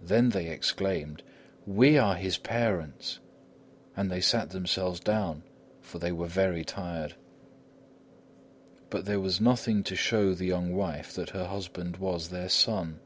[0.00, 1.22] Then they exclaimed:
[1.66, 3.18] "We are his parents!"
[3.94, 5.42] and they sat themselves down,
[5.82, 7.16] for they were very tired.
[8.88, 13.00] But there was nothing to show the young wife that her husband was their son.